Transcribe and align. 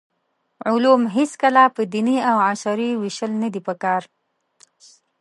علوم 0.69 1.01
هېڅکله 1.15 1.63
په 1.75 1.81
دیني 1.93 2.17
او 2.29 2.37
عصري 2.49 2.89
ویشل 3.01 3.31
ندي 3.43 3.61
پکار. 3.67 4.03